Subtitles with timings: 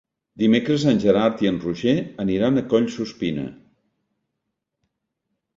[0.43, 1.93] Dimecres en Gerard i en Roger
[2.25, 3.47] aniran a Collsuspina.